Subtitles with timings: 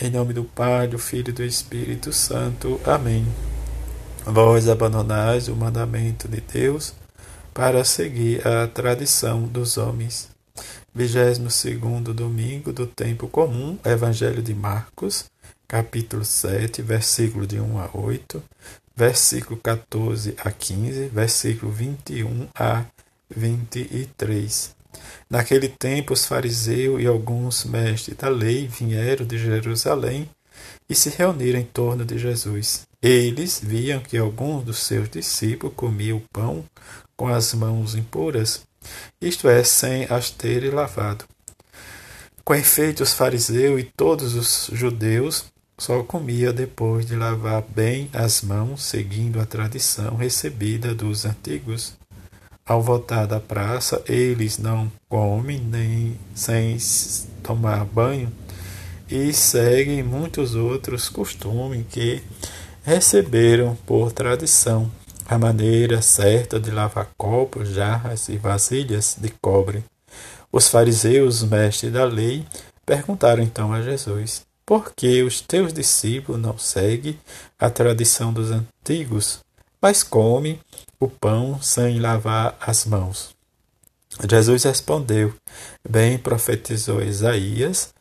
[0.00, 2.80] Em nome do Pai, do Filho e do Espírito Santo.
[2.84, 3.26] Amém.
[4.24, 6.94] Vós abandonais o mandamento de Deus
[7.52, 10.28] para seguir a tradição dos homens.
[10.94, 11.40] 22
[12.14, 15.24] domingo do tempo comum, Evangelho de Marcos,
[15.66, 18.40] capítulo 7, versículo de 1 a 8,
[18.94, 22.84] versículo 14 a 15, versículo 21 a
[23.34, 24.77] 23.
[25.28, 30.28] Naquele tempo, os fariseus e alguns mestres da lei vieram de Jerusalém
[30.88, 32.86] e se reuniram em torno de Jesus.
[33.00, 36.64] Eles viam que alguns dos seus discípulos comiam pão
[37.16, 38.62] com as mãos impuras,
[39.20, 41.24] isto é, sem as terem lavado.
[42.44, 45.44] Com efeito, os fariseus e todos os judeus
[45.76, 51.96] só comia depois de lavar bem as mãos, seguindo a tradição recebida dos antigos.
[52.68, 56.76] Ao voltar da praça, eles não comem nem sem
[57.42, 58.30] tomar banho
[59.10, 62.22] e seguem muitos outros costumes que
[62.82, 64.90] receberam por tradição
[65.26, 69.82] a maneira certa de lavar copos, jarras e vasilhas de cobre.
[70.52, 72.44] Os fariseus, mestres da lei,
[72.84, 77.18] perguntaram então a Jesus: Por que os teus discípulos não seguem
[77.58, 79.40] a tradição dos antigos,
[79.80, 80.60] mas comem
[80.98, 83.30] o pão sem lavar as mãos.
[84.28, 85.32] Jesus respondeu:
[85.88, 87.92] Bem profetizou Isaías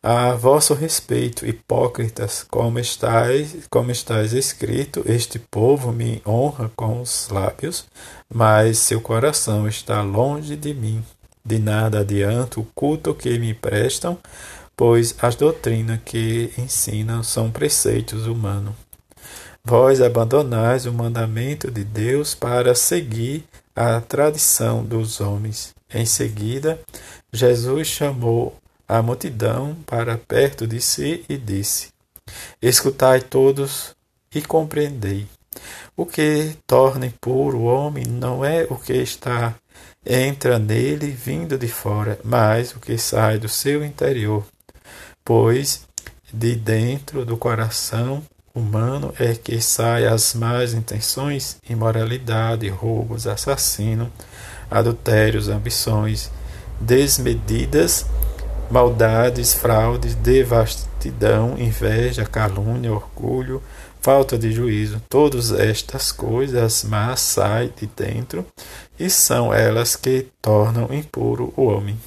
[0.00, 7.28] a vosso respeito, hipócritas, como estáis, como estáis escrito, este povo me honra com os
[7.30, 7.84] lábios,
[8.32, 11.04] mas seu coração está longe de mim.
[11.44, 14.16] De nada adianta o culto que me prestam,
[14.76, 18.87] pois as doutrinas que ensinam são preceitos humanos.
[19.68, 23.44] Vós abandonais o mandamento de Deus para seguir
[23.76, 25.74] a tradição dos homens.
[25.92, 26.80] Em seguida,
[27.30, 28.56] Jesus chamou
[28.88, 31.88] a multidão para perto de si e disse:
[32.62, 33.94] Escutai todos
[34.34, 35.26] e compreendei.
[35.94, 39.54] O que torna impuro o homem não é o que está
[40.06, 44.46] entra nele vindo de fora, mas o que sai do seu interior.
[45.22, 45.86] Pois
[46.32, 48.22] de dentro do coração
[48.58, 54.10] humano é que sai as más intenções, imoralidade, roubos, assassino,
[54.70, 56.30] adultérios, ambições
[56.80, 58.06] desmedidas,
[58.70, 63.62] maldades, fraudes, devastidão, inveja, calúnia, orgulho,
[64.00, 65.02] falta de juízo.
[65.08, 68.46] Todas estas coisas más saem de dentro
[68.98, 71.98] e são elas que tornam impuro o homem.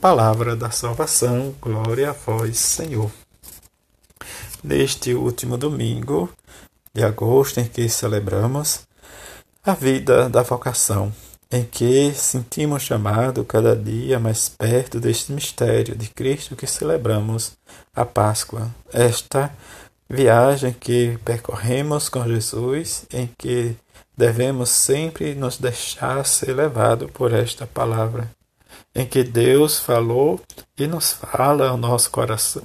[0.00, 3.10] Palavra da salvação, glória a vós, Senhor
[4.66, 6.28] neste último domingo
[6.92, 8.80] de agosto, em que celebramos
[9.64, 11.12] a vida da vocação,
[11.50, 17.52] em que sentimos chamado cada dia mais perto deste mistério de Cristo que celebramos
[17.94, 18.68] a Páscoa.
[18.92, 19.54] Esta
[20.10, 23.76] viagem que percorremos com Jesus, em que
[24.16, 28.28] devemos sempre nos deixar ser levado por esta palavra,
[28.92, 30.40] em que Deus falou
[30.76, 32.64] e nos fala ao nosso coração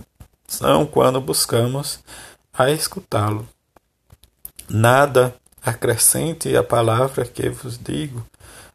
[0.51, 2.00] são quando buscamos
[2.53, 3.47] a escutá-lo.
[4.69, 8.25] Nada acrescente a palavra que vos digo,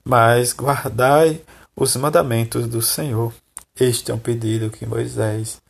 [0.03, 1.42] mas guardai
[1.76, 3.32] os mandamentos do Senhor.
[3.78, 5.60] Este é um pedido que Moisés,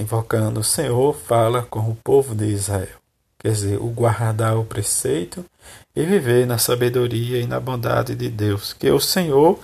[0.00, 2.96] invocando o Senhor, fala com o povo de Israel.
[3.38, 5.44] Quer dizer, o guardar o preceito
[5.94, 8.72] e viver na sabedoria e na bondade de Deus.
[8.72, 9.60] Que o Senhor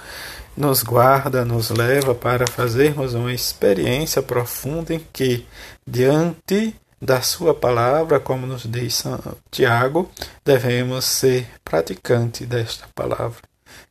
[0.57, 5.47] nos guarda, nos leva para fazermos uma experiência profunda em que,
[5.87, 9.05] diante da Sua palavra, como nos diz
[9.51, 10.11] Tiago,
[10.45, 13.43] devemos ser praticantes desta palavra.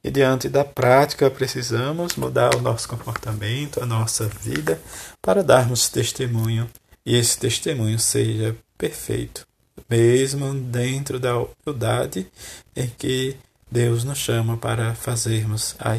[0.03, 4.80] E diante da prática, precisamos mudar o nosso comportamento, a nossa vida,
[5.22, 6.69] para darmos testemunho
[7.06, 9.45] e esse testemunho seja perfeito,
[9.90, 12.28] mesmo dentro da humildade
[12.75, 13.35] em que
[13.73, 15.97] Deus nos chama para fazermos a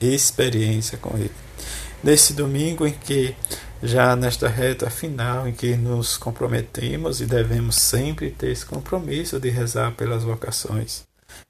[0.00, 1.30] experiência com Ele.
[2.02, 3.36] Nesse domingo em que,
[3.82, 9.50] já nesta reta final, em que nos comprometemos e devemos sempre ter esse compromisso de
[9.50, 11.02] rezar pelas vocações,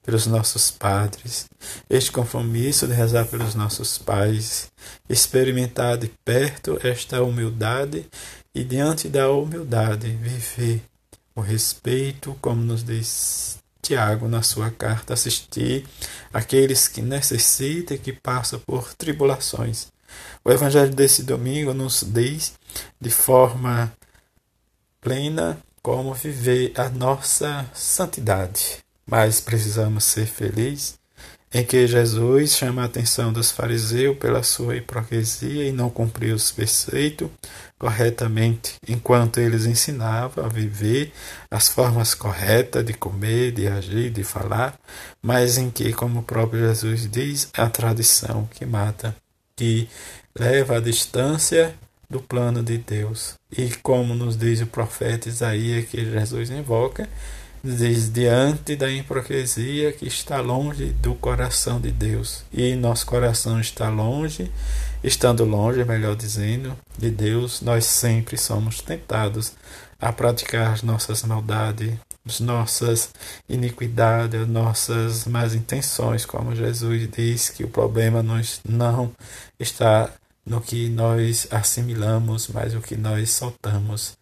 [0.04, 1.46] pelos nossos padres,
[1.88, 4.72] este compromisso de rezar pelos nossos pais,
[5.08, 8.08] experimentar de perto esta humildade
[8.52, 10.82] e, diante da humildade, viver
[11.32, 15.86] o respeito, como nos diz Tiago, na sua carta, assistir
[16.32, 19.88] aqueles que necessitam e que passam por tribulações.
[20.42, 22.54] O Evangelho desse domingo nos diz
[22.98, 23.92] de forma
[25.00, 30.98] plena como viver a nossa santidade, mas precisamos ser felizes
[31.54, 36.50] em que Jesus chama a atenção dos fariseus pela sua hipocrisia e não cumpriu os
[36.50, 37.30] preceitos
[37.78, 41.12] corretamente, enquanto eles ensinavam a viver
[41.48, 44.76] as formas corretas de comer, de agir, de falar,
[45.22, 49.14] mas em que, como o próprio Jesus diz, a tradição que mata,
[49.54, 49.88] que
[50.36, 51.72] leva à distância
[52.08, 53.34] do plano de Deus.
[53.56, 57.08] E como nos diz o profeta Isaías que Jesus invoca,
[57.64, 62.44] diz diante da hipocrisia que está longe do coração de Deus.
[62.52, 64.50] E nosso coração está longe,
[65.02, 69.52] estando longe, melhor dizendo, de Deus, nós sempre somos tentados
[69.98, 71.94] a praticar as nossas maldades,
[72.26, 73.10] as nossas
[73.48, 79.10] iniquidades, as nossas más intenções, como Jesus diz que o problema não
[79.58, 80.10] está
[80.46, 84.16] no que nós assimilamos, mas o que nós soltamos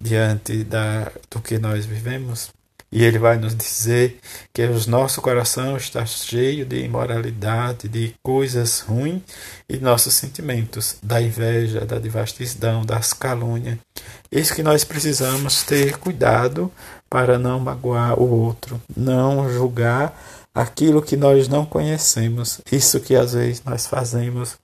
[0.00, 2.50] diante da, do que nós vivemos.
[2.90, 4.18] E ele vai nos dizer
[4.54, 9.22] que o nosso coração está cheio de imoralidade, de coisas ruins
[9.68, 13.78] e nossos sentimentos, da inveja, da devastidão, das calúnias.
[14.30, 16.72] Isso que nós precisamos ter cuidado
[17.10, 20.16] para não magoar o outro, não julgar
[20.54, 22.60] aquilo que nós não conhecemos.
[22.70, 24.56] Isso que às vezes nós fazemos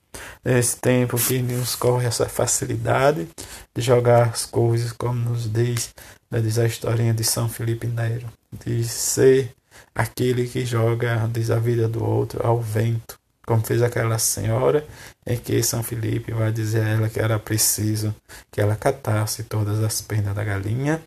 [0.43, 3.27] nesse tempo que nos corre essa facilidade
[3.73, 5.93] de jogar as coisas, como nos diz,
[6.29, 8.27] né, diz a historinha de São Felipe Nero,
[8.63, 9.53] de ser
[9.93, 14.85] aquele que joga diz, a vida do outro ao vento, como fez aquela senhora
[15.25, 18.13] em que São Felipe vai dizer a ela que era preciso
[18.51, 21.01] que ela catasse todas as penas da galinha,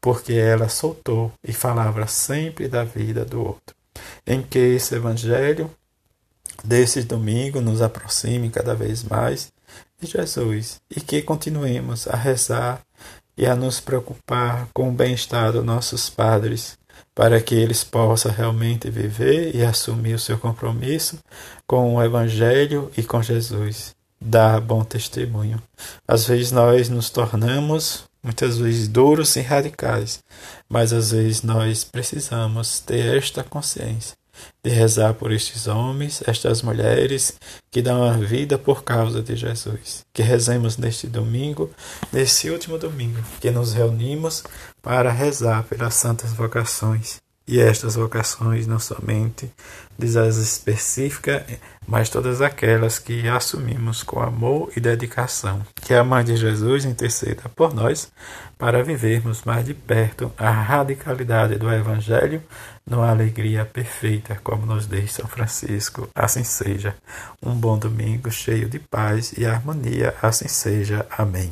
[0.00, 3.76] porque ela soltou e falava sempre da vida do outro.
[4.26, 5.70] Em que esse evangelho
[6.64, 9.52] desses domingos nos aproxime cada vez mais
[10.00, 12.80] de Jesus e que continuemos a rezar
[13.36, 16.78] e a nos preocupar com o bem-estar dos nossos padres,
[17.14, 21.18] para que eles possam realmente viver e assumir o seu compromisso
[21.66, 23.94] com o Evangelho e com Jesus.
[24.20, 25.60] Dar bom testemunho.
[26.06, 30.20] Às vezes nós nos tornamos muitas vezes duros e radicais,
[30.68, 34.21] mas às vezes nós precisamos ter esta consciência
[34.62, 37.34] de rezar por estes homens, estas mulheres
[37.70, 40.04] que dão a vida por causa de Jesus.
[40.12, 41.70] Que rezemos neste domingo,
[42.12, 44.44] nesse último domingo, que nos reunimos
[44.82, 47.21] para rezar pelas santas vocações.
[47.46, 49.50] E estas vocações não somente
[49.98, 51.42] diz as específicas,
[51.86, 55.62] mas todas aquelas que assumimos com amor e dedicação.
[55.74, 58.12] Que a Mãe de Jesus interceda por nós
[58.56, 62.42] para vivermos mais de perto a radicalidade do Evangelho
[62.86, 66.08] numa alegria perfeita, como nos diz São Francisco.
[66.14, 66.94] Assim seja.
[67.42, 70.14] Um bom domingo cheio de paz e harmonia.
[70.22, 71.04] Assim seja.
[71.18, 71.50] Amém.